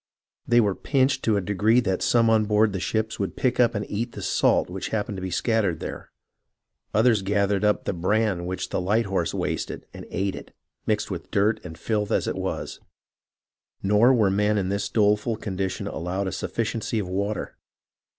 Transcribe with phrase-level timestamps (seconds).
[0.47, 3.75] They were pinched to that degree that some on board the ships would pick up
[3.75, 6.09] and eat the salt which happened to be scattered there;
[6.91, 10.55] others gathered up the bran which the light horse wasted, and ate it,
[10.87, 12.79] mixed with dirt and filth as it was...."
[13.83, 17.55] Nor were the men in this doleful condition allowed a sufficiency of water.